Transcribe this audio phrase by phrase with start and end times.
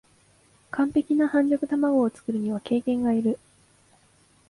[0.71, 3.37] 完璧な半熟たまごを作るには経験がいる